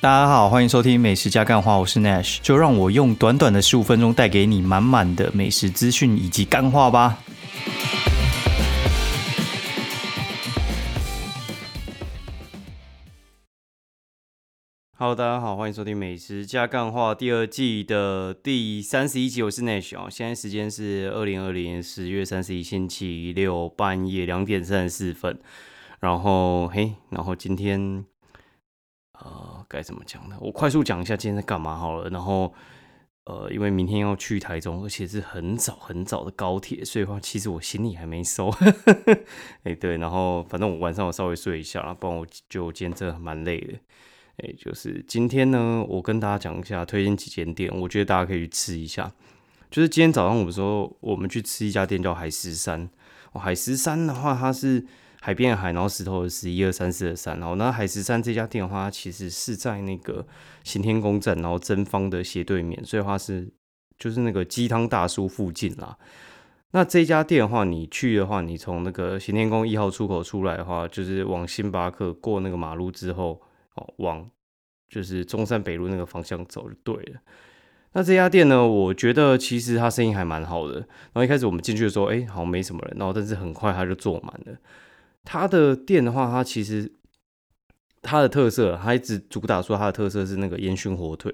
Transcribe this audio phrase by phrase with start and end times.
[0.00, 7.18] 大家好，欢迎收听美食加干话，我是 Nash，就让我用短短的十五分钟带给你满满的美食资讯以及干话吧。
[14.96, 20.06] Hello，大家好，欢迎收听美食加干话第二季的第三十一集，我是 Nash 哦。
[20.08, 25.40] 现在时间是二零二零年十月三十一星期六半夜两点三十四分，
[25.98, 28.04] 然后嘿，然后今天。
[29.20, 30.36] 呃，该怎么讲呢？
[30.40, 32.08] 我快速讲一下今天在干嘛好了。
[32.08, 32.54] 然后，
[33.24, 38.48] 呃，因为明天要去台中，而且是很早很早的高铁，所以话其实我行李还没收。
[39.64, 43.74] 哎，对，然后反正我晚上我稍微睡一下，不然我就今天真的蛮累的。
[44.36, 49.12] 哎，就是今天呢，我跟大家讲一下，推荐几间店，我觉得大家可以去吃一下。
[49.68, 52.88] 就是今天早上我们说，我们去吃一家店叫海石山。
[53.32, 54.86] 哦，海石山的话，它是。
[55.20, 60.26] 海边的海，然后石头的石，一二三四的三，然后那海石山这家店的话，其实是在那个
[60.64, 63.52] 行天宫站，然后真方的斜对面，所以话是
[63.98, 65.98] 就是那个鸡汤大叔附近啦。
[66.70, 73.40] 那这家店的话，你去的话，你从那个行天宫一号出口出来的话，就是往星巴克过那个马路之后，
[73.74, 74.30] 哦，往
[74.88, 77.20] 就是中山北路那个方向走就对了。
[77.92, 80.74] 那这家店呢，我觉得其实它生意还蛮好的。
[80.74, 84.56] 然后一开始我们进去的时候，哎，好像没什么人，然后但是很快它就坐满了。
[85.30, 86.90] 它的店的话，它其实
[88.00, 91.30] 它的特色，它一直主打说它的特色是那个烟熏火腿，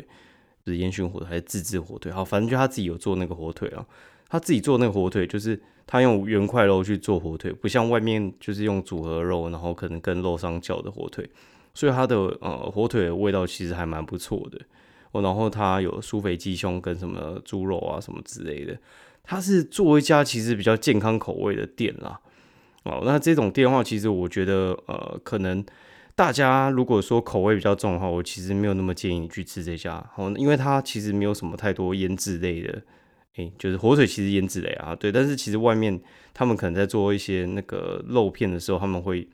[0.66, 2.10] 是烟熏火腿还是自制火腿？
[2.10, 3.86] 好，反正就他自己有做那个火腿啊，
[4.28, 11.30] 他自己做那个火腿，就是他用原块肉去做火腿，不像外面就是用组合肉，然后可能跟肉上叫的火腿，
[11.72, 14.60] 所以它的呃火腿的味道其实还蛮不错的
[15.12, 15.22] 哦。
[15.22, 18.76] 然后它有酥肥鸡胸跟什么猪肉啊什么之类的，
[19.22, 22.18] 它是做一家其实比较健康口味的店啦。
[22.84, 25.64] 哦，那这种店的话，其实我觉得，呃，可能
[26.14, 32.82] 大家如果说口味比较重的话，我其实没有那么建议你去吃这家，哦，因为它其实没有什么太多腌制类的，
[33.36, 35.98] 诶，就是火腿其实腌制类啊，对，但是其实外面
[36.34, 39.26] 他们可能在做一些那个肉片的时候，他们会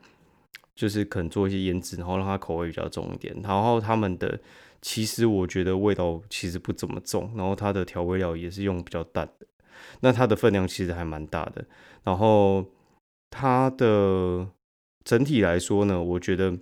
[0.76, 4.38] 就是可能做一些腌制，然后让它口味比较重一点，然后他们的
[4.80, 9.46] 其实我觉得味道其实不怎么重，然后它的调味料也是用比较淡的，
[10.02, 11.64] 那它的分量其实还蛮大的，
[12.04, 12.64] 然后。
[13.30, 14.48] 它的
[15.04, 16.58] 整体来说呢，我觉得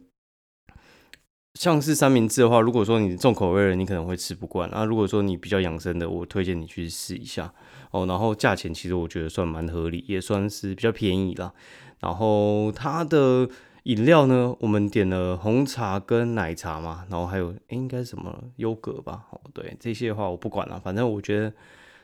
[1.55, 4.85] 像是三明治的话，如果说你重口味的，你可能会吃不惯啊。
[4.85, 7.53] 如果说你比较养生的，我推荐你去试一下
[7.91, 8.07] 哦。
[8.07, 11.53] 然后价钱其实我觉得算蛮合理，也算是比较便宜啦。
[12.01, 13.49] 然后它的
[13.85, 19.25] 饮料呢，我们点了红茶跟奶茶嘛，然后还有应该什么优格吧？
[19.31, 21.53] 哦，对，这些的话我不管了，反正我觉得。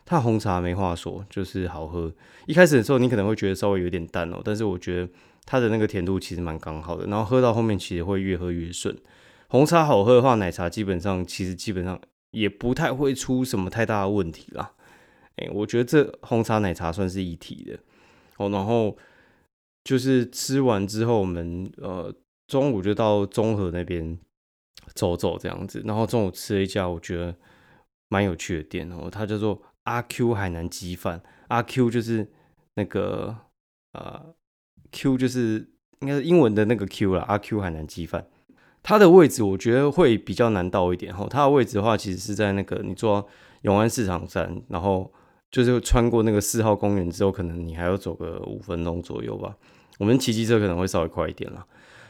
[0.06, 2.12] 它红茶没话说，就是好喝。
[2.46, 5.10] 一开始的时候，你可能会觉得稍微有点淡哦，但是我觉得
[5.46, 7.06] 它的那个甜度其实蛮刚好的。
[7.06, 8.94] 然后喝到后面，其实会越喝越顺。
[9.48, 11.98] 红茶好喝的话，奶茶基本上其实基本上
[12.32, 14.72] 也不太会出什么太大的问题啦。
[15.36, 17.78] 哎，我觉得这红茶奶茶算是一体的
[18.36, 18.50] 哦。
[18.50, 18.94] 然后
[19.84, 22.14] 就是吃完之后，我们呃
[22.46, 24.18] 中午就到中和那边
[24.94, 25.82] 走走这样子。
[25.86, 27.34] 然后中午吃了一家我觉得
[28.10, 29.62] 蛮有趣的店哦，它叫做。
[29.84, 32.30] 阿 Q 海南鸡饭，阿 Q 就是
[32.74, 33.36] 那个
[33.92, 34.34] 呃
[34.92, 37.22] ，Q 就是应该是英文的那个 Q 了。
[37.22, 38.26] 阿 Q 海南鸡饭，
[38.82, 41.26] 它的位置我觉得会比较难到一点哈。
[41.30, 43.26] 它的位置的话，其实是在那个你坐
[43.62, 45.12] 永安市场站，然后
[45.50, 49.56] 就是穿过那个四号公园之后，可能你还要走个五分钟左右吧。
[49.98, 51.66] 我们骑机车可能会稍微快一点啦。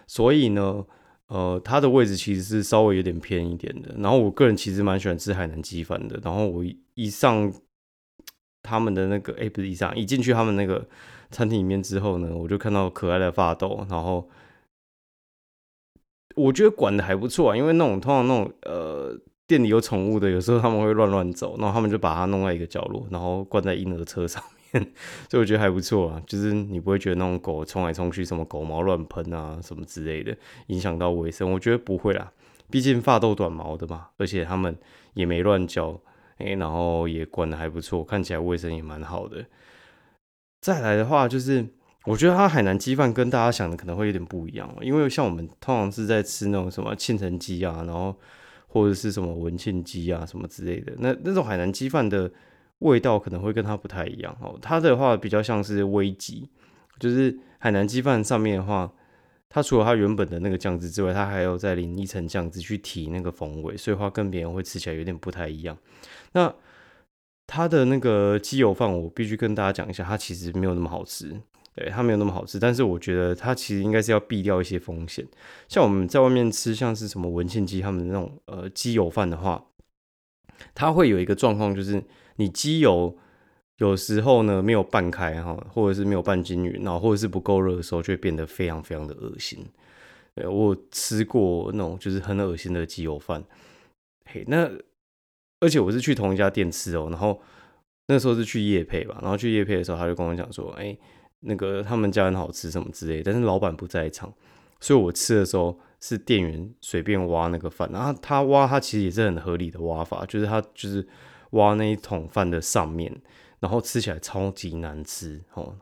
[0.07, 0.85] 所以呢。
[1.29, 3.95] 呃，它的位置其实是稍微有点偏一点的。
[3.99, 6.21] 然后我个人其实蛮喜欢吃海南鸡饭的。
[6.23, 6.65] 然后我
[6.95, 7.53] 一上
[8.63, 10.87] 他们的那个，哎，不是一上，一进去他们那个
[11.31, 13.87] 餐厅里面之后呢，我就看到可爱的发豆。
[13.89, 14.29] 然后
[16.37, 24.64] 我觉得管的还不错啊，因为那种通常那种呃店里有宠物的，有时候他们会乱乱走，然后他们就把它弄在一个角落，然后关在婴儿车上面。
[25.31, 30.37] 所以我觉得还不错啊，就是你不会觉得那种狗冲来冲去，什么狗毛乱喷啊，什么之类的，
[30.67, 31.53] 影响到卫生。
[31.53, 32.33] 我觉得不会啦，
[32.71, 34.77] 毕竟发豆短毛的嘛，而且他们
[35.15, 36.01] 也没乱叫，
[36.39, 39.47] 哎，然后也管的还不错，看起来卫生也蛮好的。
[40.61, 41.65] 再来的话，就是
[42.07, 48.15] 我觉得它海南鸡饭跟大家想的可能会有点不一样，因为像我们通常是在吃那种什么庆城鸡啊，然后
[48.67, 52.29] 或者是什么文庆鸡啊什么之类的，那那种海南鸡饭的。
[52.85, 56.49] 味道可能会跟它不太一样哦，它的话比较像是微鸡，
[56.99, 58.93] 就是海南鸡饭上面的话，
[59.49, 65.77] 它除了它原本的那个酱汁之外，它还要再淋一层酱汁去提那个风味，所以话跟别人会吃起来有点不太一样。
[66.33, 66.55] 那
[67.47, 71.35] 它的那个鸡油饭，我必须跟大家讲一下，它其实没有那么好吃，
[71.75, 75.27] 对，它没有那么好吃，但是我觉得它其实应该是要避掉一些风险。
[75.69, 79.65] 像我们在外面吃，像是什么文庆鸡他们那种呃鸡油饭的话，
[80.75, 82.03] 它会有一个状况，就是
[82.37, 83.17] 你机油
[83.79, 89.67] 有时候呢没有拌开哈，或者是没有拌均匀，然后或者是不够热的时候，就会变得非常非常的恶心。
[90.35, 93.43] 我吃过那种就是很恶心的鸡油饭，
[94.31, 94.71] 嘿，那
[95.61, 97.41] 而且我是去同一家店吃哦，然后
[98.09, 100.97] 那时候是去夜配吧，然后去夜配的时候，他就跟我讲说，哎。
[101.47, 104.33] 那个他们家很好吃什么之类，但是老板不在场，
[104.81, 111.09] 所以我吃的时候是店员随便挖那个饭，然后他挖他其实也是很合理的挖法，就是他就是
[111.53, 113.11] 挖那一桶饭的上面，
[113.61, 115.75] 然后吃起来超级难吃哦，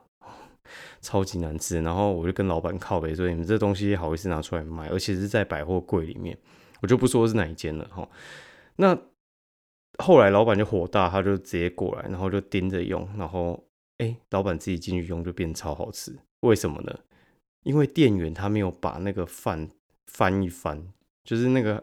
[1.01, 6.39] 超级难吃，然后我就跟老板靠背说你们这东西好意思拿出来卖，而且是在百货柜里面，
[6.83, 8.09] 我就不说是哪一间了哈。
[8.77, 8.97] 那
[9.99, 13.63] 后来老板就火大，他就直接过来，然后就盯着用，然后。
[13.99, 16.99] 哎，老板自己进去用就变超好吃，为什么呢？
[17.63, 19.69] 因为店员他没有把那个饭
[20.12, 20.82] 翻一翻，
[21.25, 21.82] 就是那个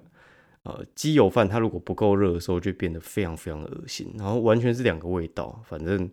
[0.64, 6.10] 呃鸡油饭，它如果不够热的时候就变得非常非常的恶心，然后完全是两个味道，反正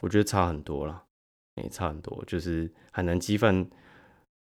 [0.00, 1.02] 我觉得差很多啦，
[1.56, 3.68] 也，差很多，就是海南鸡饭，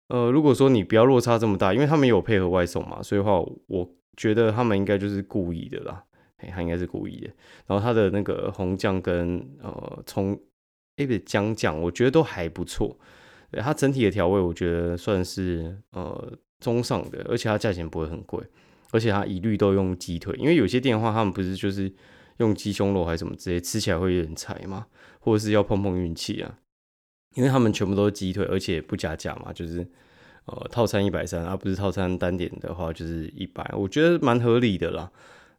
[0.08, 6.04] 呃，如果说你不要落差这么大，因为他们有配合外送嘛，所以话我觉得他们应该就是故意的啦，
[6.36, 7.30] 他应该是故意的，
[7.66, 10.40] 然后他的那个红酱跟呃葱。
[10.96, 12.96] A 的姜酱，我觉得都还不错。
[13.50, 16.32] 它整体的调味，我觉得算是呃
[16.64, 18.42] 中上的，而且它价钱不会很贵，
[18.90, 21.92] 而且它一律都用鸡腿，因为有些店的话，他们不是就是
[22.38, 24.86] 用鸡胸肉还是什么之类，吃起来会有点柴嘛，
[25.20, 26.58] 或者是要碰碰运气啊。
[27.34, 29.86] 因为他们全部都是鸡腿，而且不加价嘛，就是
[30.46, 35.10] 呃套餐一百三，而不是套餐单点的话就是一百，我觉得蛮合理的啦。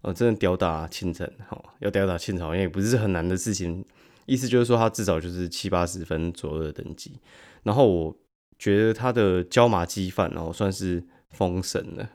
[0.02, 3.84] 呃，真的吊打清晨，好要吊打清晨，因为也不是很难的事情。
[4.26, 7.20] 意思就是说，它至少就是七八十分左右的等级。
[7.64, 8.16] 然后我
[8.58, 12.10] 觉得它的椒麻鸡饭，然后算是封神了。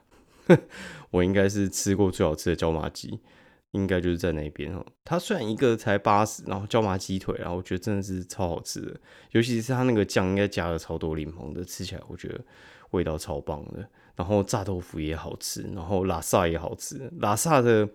[1.11, 3.21] 我应该是吃过最好吃的椒麻鸡，
[3.73, 4.85] 应该就是在那边哦。
[5.05, 9.01] 它虽然一个才八十，然后椒麻鸡腿，然后我觉得真的是超好吃的。
[9.31, 12.41] 尤其是它那个酱，应该加了超多柠檬的，吃起来我觉得
[12.91, 13.89] 味道超棒的。
[14.17, 17.11] 然后炸豆腐也好吃，然后拉萨也好吃。
[17.21, 17.89] 拉萨的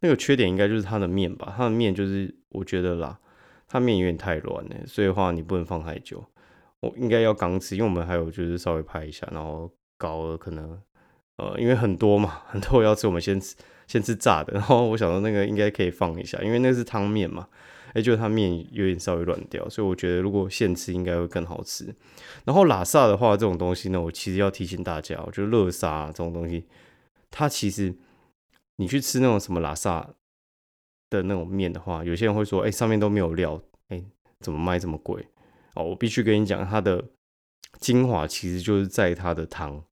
[0.00, 3.18] 那个缺点应该就是它的面吧，它的面就是我觉得啦。
[3.68, 6.22] 它面有点太软了，所以的话你不能放太久。
[6.82, 10.78] 我应该要刚吃，因为我们还有就是稍微拍一下，然后搞了可能
[11.38, 13.56] 呃，因为很多嘛，很多要吃，我们先吃
[13.86, 14.52] 先吃炸的。
[14.52, 17.48] 然后我想到那个应该可以放一下，因为那是汤面嘛，
[17.94, 21.94] 哎，就是它面有点稍微软掉，所以我觉得如果现吃应该会更好吃。
[22.44, 26.66] 然后拉萨的话，这种东西呢，我其实要提醒大家，我觉得乐沙这种东西，
[27.30, 27.94] 它其实
[28.76, 30.14] 你去吃那种什么拉萨。
[31.12, 34.02] 的那种面的话，有些人会说：“哎，上面都没有料，哎，
[34.40, 35.22] 怎么卖这么贵？”
[35.74, 37.02] 哦，我必须跟你讲，它的
[37.78, 39.82] 精华其实就是在它的汤，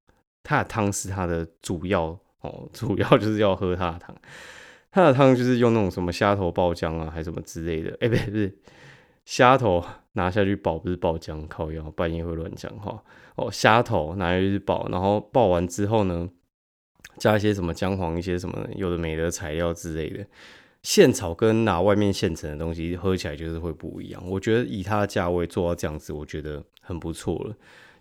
[0.42, 4.16] 它的汤是它的主要哦，主要就是要喝它的汤。
[4.92, 7.96] 它的汤就是用那种什么虾头爆浆啊，还是什么之类的。
[8.00, 8.58] 哎，不是不是，
[9.24, 9.84] 虾头
[10.14, 13.02] 拿下去爆，不是爆浆，靠腰，半夜会乱讲话。
[13.36, 16.28] 哦，虾头拿下去爆，然后爆完之后呢，
[17.18, 20.26] 加一些什么姜黄，一些什么有的没的材料之类的。
[20.82, 24.22] 现炒跟拿外面现成的东西喝起来就是会不一样。
[24.26, 27.54] 我觉得以它的价位做到这样子，我觉得很不错了。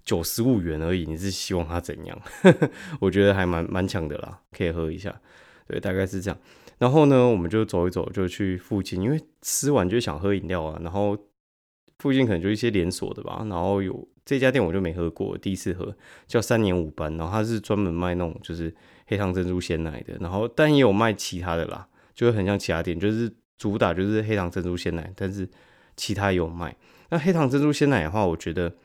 [0.05, 2.19] 九十五元而已，你是希望它怎样？
[3.01, 5.21] 我觉得还蛮蛮强的啦，可以喝一下。
[5.67, 6.39] 对，大概是这样。
[6.77, 10.79] 然后呢，我们就走一走，就去附近，因为吃完就想喝饮料啊。
[10.81, 11.15] 然后
[11.99, 13.45] 附近可能就一些连锁的吧。
[13.49, 15.93] 然后有这家店我就没喝过，第一次喝，
[16.25, 17.15] 叫三年五班。
[17.17, 18.73] 然后它是专门卖那种就是
[19.07, 20.17] 黑糖珍珠鲜奶的。
[20.21, 21.85] 然后但也有卖其他的啦。
[22.19, 25.47] 就会很像其他店，就是主打就是黑糖珍珠鲜奶，但是
[25.95, 26.75] 其他有卖。
[27.11, 28.75] 那黑糖珍珠鲜奶的话，我觉得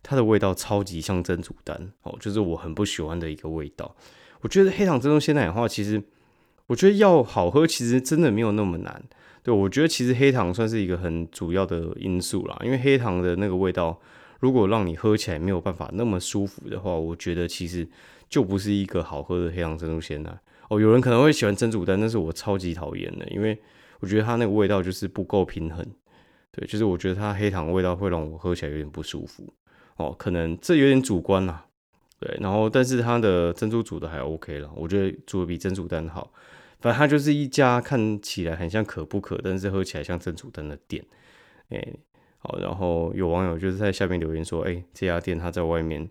[0.00, 3.96] 它的味道超级像珍珠丹哦，就是我很不喜欢的一个味道。
[4.42, 6.00] 我觉得黑糖珍珠鲜奶的话，其实
[6.68, 9.02] 我觉得要好喝，其实真的没有那么难。
[9.42, 14.00] 对我觉得其实黑糖算是一个很主要的因素啦，因为黑糖的那个味道，
[14.38, 17.88] 如果让你喝起来没有办法那么舒服的话，我觉得其实
[18.28, 20.38] 就不是一个好喝的黑糖珍珠鲜奶。
[20.68, 23.58] 哦，有人可能会喜欢蒸煮蛋，但是我超级讨厌的，因为
[24.00, 25.84] 我觉得它那个味道就是不够平衡。
[26.52, 29.52] 对，就是我觉得它黑糖味道会让我喝起来有点不舒服。
[29.96, 31.66] 哦，可能这有点主观啦。
[32.20, 36.32] 对，然后但是它的珍珠煮的还 OK 了，我觉得煮的比珍珠蛋好。
[36.80, 41.04] 反正它就是一家看起来很像可不可，但是喝起来像珍珠蛋的店。
[41.70, 41.86] 哎，
[42.38, 46.08] 好，然后有网友就是在下面留言说，哎，这家店它在外面。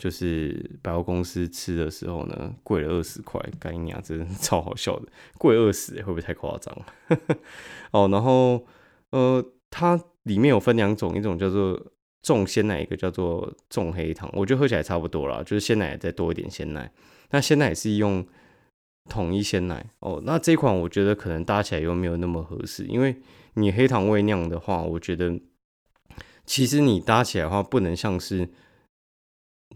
[0.00, 6.74] 就是百货公司吃的时候呢，贵了二十块，干你娘，真的超好笑的，贵二十，会不会太夸张？
[7.92, 8.66] 哦，然后
[9.10, 11.78] 呃，它里面有分两种，一种叫做
[12.22, 16.90] 重鲜奶，一个叫做重黑糖，我觉得喝起来差不多啦，就是鲜奶再多一点鲜奶。
[17.30, 18.26] 那鲜奶是用
[19.10, 20.22] 统一鲜奶哦。
[20.24, 23.20] 那这款我觉得可能搭起来又没有那么合适，因为
[23.54, 25.38] 你黑糖味酿的话，我觉得
[26.46, 28.48] 其实你搭起来的话，不能像是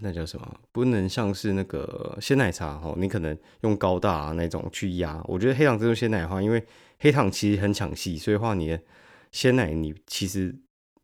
[0.01, 2.95] 那叫什么，不能像是那个鲜奶茶哦。
[2.99, 6.65] 你可能用高大那种去压，我觉得黑糖这种鲜奶的话，因为
[6.99, 8.81] 黑糖其实很抢戏，所以话你的
[9.33, 10.55] 鲜奶你其实。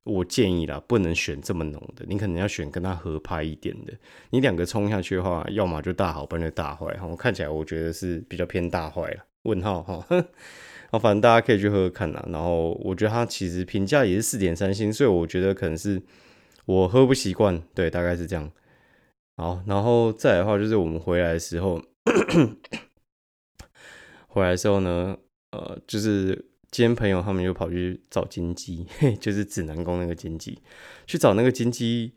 [0.03, 3.93] 我建议啦，不能选这么浓的，你可能要选跟它合拍一点的。
[4.31, 6.87] 你两个冲下去的话，要么就大好，不然就大坏。
[6.97, 9.25] 哈，我看起来我觉得是比较偏大坏了。
[9.43, 10.05] 问号哈，
[10.91, 12.27] 好，反正大家可以去喝喝看啦。
[12.33, 16.01] 然后我觉得它其实评价也是四点三星，所以我觉得可能是
[16.65, 18.51] 我喝不习惯，对，大概是这样。
[19.41, 21.81] 好，然后再来的话，就是我们回来的时候，
[24.29, 25.17] 回来的时候呢，
[25.53, 26.47] 呃，就是。
[26.73, 28.87] 今天朋友他们又跑去找金鸡，
[29.19, 30.57] 就是指南宫那个金鸡，
[31.05, 32.13] 去找那个金鸡，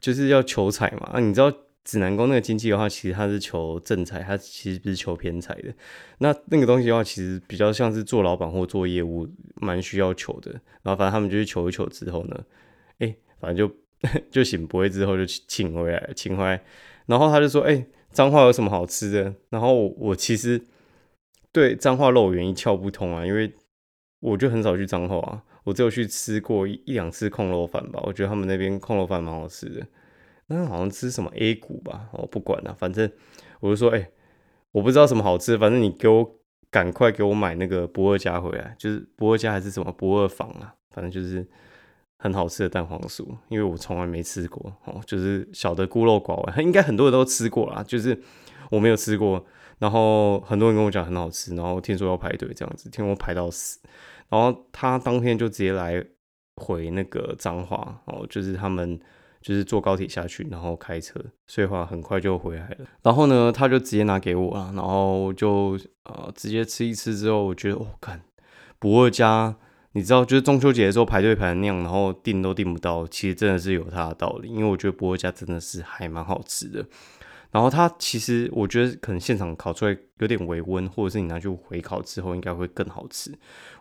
[0.00, 1.10] 就是要求财嘛。
[1.12, 1.48] 啊，你知道
[1.84, 5.72] 指南宫那个金鸡的话，其实它是求正财，它其实不是求偏财的。
[6.18, 10.50] 那那个东西的话，其实比较像是做老板或做业务，蛮需要求的。
[10.82, 12.44] 然后反正他们就去求一求之后呢，
[12.98, 13.72] 哎，反正就
[14.30, 16.62] 就醒不会之后就请回来，请回来。
[17.06, 19.34] 然后他就说，哎，脏话有什么好吃的？
[19.50, 20.60] 然后我其实
[21.52, 23.52] 对脏话肉圆一窍不通啊，因为。
[24.20, 28.00] 我就很少去彰化啊，我只有去吃过一两次空肉饭吧。
[28.04, 29.86] 我觉得他们那边空肉饭蛮好吃的。
[30.46, 33.12] 那好像吃什么 A 股吧，我不管了，反正
[33.60, 34.08] 我就说，哎，
[34.72, 36.38] 我不知道什么好吃，反正你给我
[36.70, 41.46] 赶快给我买那个不二家回来，就是不二家还是什么不二坊啊，反正就是
[42.24, 48.18] 很好吃的蛋黄酥，因为我从来没吃过哦，就是小的孤陋寡闻，应该很多人都吃过啦，就是
[48.70, 49.44] 我没有吃过。
[49.78, 53.78] 然后很多人跟我讲很好吃，然后听说要排队这样子，听说排到死。
[54.30, 56.02] 然后他当天就直接来
[56.56, 58.98] 回那个彰化，哦，就是他们
[59.42, 62.86] 就是坐高铁下去，然后开车，所以话很快就回来了。
[63.02, 68.22] 然后呢，他就直接拿给我了，然后就呃直接吃一吃之后，我觉得哦，看
[68.78, 69.54] 不二家，
[69.94, 76.84] 你知道，就是中秋节的时候排队排那样，然后订都订不到，其实真的是有它的道理，因为我觉得不二家真的是还蛮好吃的。
[77.52, 83.32] 然后它其实我觉得可能现场烤出来有点微温，或者是你拿去回烤之后应该会更好吃。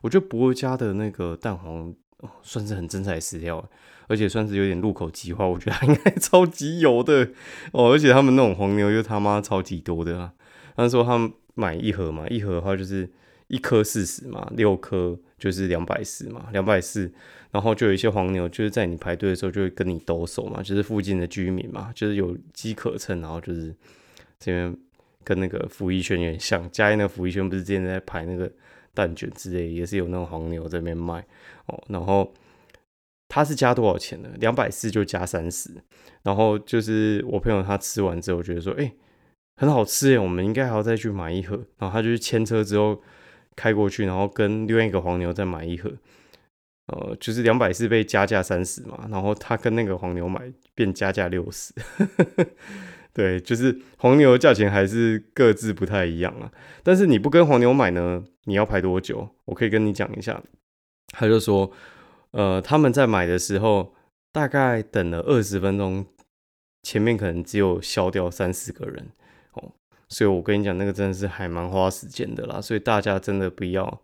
[0.02, 3.68] 我觉得博尔家的那个蛋黄哦算是很真材实料，
[4.08, 5.48] 而且算是有点入口即化。
[5.48, 7.28] 我觉得它应该 超级油的
[7.72, 10.34] 哦，而且他们那种黄牛又他妈超级多的啊。
[10.76, 13.10] 他说他们买一盒嘛，一盒的话就是
[13.48, 17.12] 一颗四十嘛，六颗就是两百四嘛，两百四。
[17.52, 23.72] 然后就有一些黄牛，就是在你排队的时候就会跟你兜手嘛，就是附近的居民嘛，就是有机可乘，然后就是
[24.40, 24.76] 这边
[25.24, 28.52] 跟那个福一轩有点像，嘉义那个福一轩不是之前在排那个
[28.96, 31.24] 蛋卷之类，也是有那种黄牛这边卖
[31.68, 31.84] 哦。
[31.90, 32.34] 然后
[33.28, 34.30] 他是加多少钱呢？
[34.40, 35.70] 两百四就加三十。
[36.24, 38.92] 然后就是我朋友他吃完之后觉得说，哎，
[39.58, 41.56] 很好吃哎，我们应该还要再去买一盒。
[41.78, 43.00] 然后他就去牵车之后
[43.56, 45.92] 开过去，然后跟另外一个黄牛再买一盒。
[46.88, 51.74] 呃，就是两百四被加价三十嘛，然后他跟那个黄牛买变加价六十，
[53.14, 56.52] 对，就是黄牛价钱还是各自不太一样啊。
[56.84, 59.30] 但是你不跟黄牛买呢，你要排多久？
[59.46, 60.44] 我可以跟你讲一下。
[61.08, 61.72] 他就说，
[62.32, 63.94] 呃，他们在买的时候
[64.34, 66.06] 大概等了二十分钟，
[66.82, 69.08] 前面可能只有消掉三四个人，
[70.10, 74.02] 所以我跟你讲，那个真的是还蛮花时间的啦，所以大家真的不要。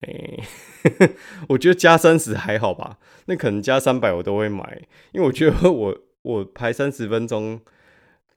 [0.00, 0.38] 哎，
[1.48, 7.60] 我觉得加三十还好吧，那可能加三百我都会买，因为我觉得我 我排三十分钟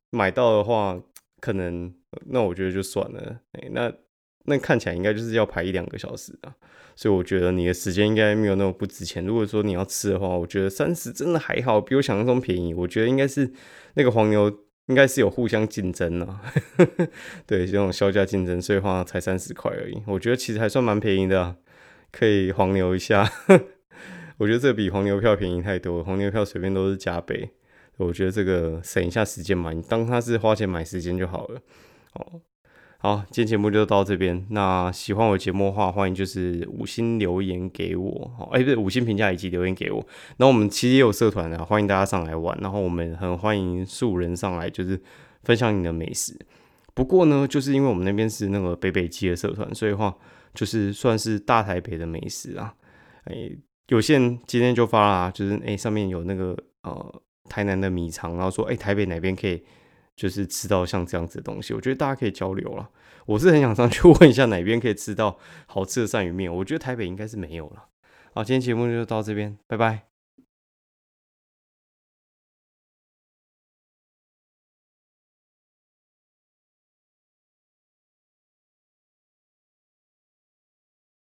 [0.09, 0.99] 买到的话，
[1.39, 1.93] 可能
[2.25, 3.39] 那我觉得就算了。
[3.51, 3.93] 哎，那
[4.45, 6.55] 那看起来应该就是要排一两个小时啊，
[6.95, 9.23] 所以我觉得你的时间应该没有那么不值钱。
[9.23, 12.73] 如果说你要吃的话，我觉得三十真的还好，比我想象中便宜。
[12.73, 13.53] 我觉得应该是
[13.93, 14.51] 那个黄牛。
[14.91, 16.37] 应该是有互相竞争呢，
[17.47, 20.03] 对这种销价竞争，所以话才三十块而已。
[20.05, 21.55] 我觉得其实还算蛮便宜的，
[22.11, 23.31] 可以黄牛一下。
[24.37, 27.51] 我觉得这比黄牛票便宜太多，黄牛票随便都是加倍。
[27.95, 31.61] 我觉得这个省一下时间嘛，你当它是花钱买时间就好了。
[32.15, 32.41] 哦。
[33.03, 34.45] 好，今天节目就到这边。
[34.51, 40.05] 那喜欢我节目的话，欢迎就是五星留言给我，好，哎，不是五星评价以及留言给我。
[40.37, 42.55] 那我们其实也有社团啊，欢迎大家上来玩。
[42.61, 45.01] 然后我们很欢迎素人上来，就是
[45.41, 46.37] 分享你的美食。
[46.93, 50.15] 不过呢，就是因为我们那边是那个北北基的社团，所以话
[50.53, 52.71] 就是算是大台北的美食啊。
[53.23, 53.49] 哎，
[53.87, 59.63] 有些人今天就发啦，就是哎上面有那个呃台南的米肠，然后说哎台北哪边可以。
[60.15, 62.89] 就是吃到像这样子的东西，我觉得大家可以交流了。
[63.25, 65.37] 我是很想上去 问一下哪边可以吃到
[65.67, 67.85] 好吃的鳝鱼面，我觉得台北应该是没有了。
[68.33, 70.10] 好，今天节目就到这边，拜拜。